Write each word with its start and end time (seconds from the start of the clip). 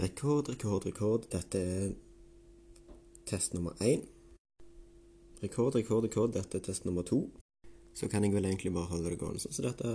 Rekord, 0.00 0.48
rekord, 0.48 0.86
rekord. 0.86 1.26
Dette 1.28 1.58
er 1.58 1.90
test 3.26 3.52
nummer 3.52 3.72
én. 3.80 4.06
Rekord, 5.42 5.74
rekord, 5.74 6.04
rekord. 6.04 6.32
Dette 6.32 6.56
er 6.56 6.62
test 6.64 6.84
nummer 6.84 7.02
to. 7.02 7.30
Så 7.94 8.08
kan 8.08 8.24
jeg 8.24 8.32
vel 8.32 8.44
egentlig 8.44 8.72
bare 8.72 8.88
holde 8.88 9.10
det 9.10 9.18
gående 9.20 9.42
sånn 9.42 9.52
som 9.52 9.66
dette. 9.66 9.88